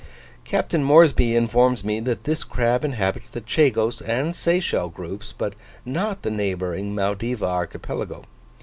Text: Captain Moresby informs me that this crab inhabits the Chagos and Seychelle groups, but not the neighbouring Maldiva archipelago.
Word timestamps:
Captain 0.45 0.83
Moresby 0.83 1.35
informs 1.35 1.83
me 1.83 1.99
that 1.99 2.23
this 2.23 2.43
crab 2.43 2.83
inhabits 2.83 3.29
the 3.29 3.39
Chagos 3.39 4.01
and 4.01 4.35
Seychelle 4.35 4.91
groups, 4.91 5.31
but 5.37 5.53
not 5.85 6.23
the 6.23 6.31
neighbouring 6.31 6.95
Maldiva 6.95 7.45
archipelago. 7.45 8.25